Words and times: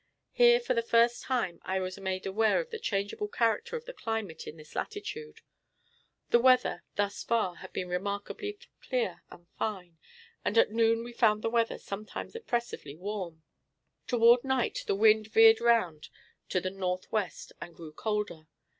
Here 0.31 0.59
for 0.59 0.73
the 0.73 0.81
first 0.81 1.21
time 1.21 1.59
I 1.61 1.79
was 1.79 1.99
made 1.99 2.25
aware 2.25 2.59
of 2.59 2.71
the 2.71 2.79
changeable 2.79 3.27
character 3.27 3.75
of 3.75 3.85
the 3.85 3.93
climate 3.93 4.47
in 4.47 4.57
this 4.57 4.73
latitude. 4.75 5.41
The 6.31 6.39
weather, 6.39 6.83
thus 6.95 7.21
far, 7.23 7.57
had 7.57 7.71
been 7.71 7.87
remarkably 7.87 8.57
clear 8.81 9.21
and 9.29 9.45
fine, 9.59 9.99
and 10.43 10.57
at 10.57 10.71
noon 10.71 11.03
we 11.03 11.13
found 11.13 11.43
the 11.43 11.51
weather 11.51 11.77
sometimes 11.77 12.33
oppressively 12.35 12.95
warm. 12.95 13.43
Toward 14.07 14.43
night 14.43 14.85
the 14.87 14.95
wind 14.95 15.27
veered 15.27 15.61
around 15.61 16.09
to 16.49 16.59
the 16.59 16.71
northwest, 16.71 17.53
and 17.61 17.75
grew 17.75 17.91
colder. 17.93 18.47